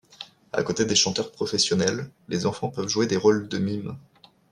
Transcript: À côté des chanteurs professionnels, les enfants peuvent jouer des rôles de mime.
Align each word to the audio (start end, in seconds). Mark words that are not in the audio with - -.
À 0.51 0.63
côté 0.63 0.83
des 0.85 0.95
chanteurs 0.95 1.31
professionnels, 1.31 2.09
les 2.27 2.47
enfants 2.47 2.71
peuvent 2.71 2.87
jouer 2.87 3.05
des 3.05 3.17
rôles 3.17 3.47
de 3.47 3.59
mime. 3.59 3.97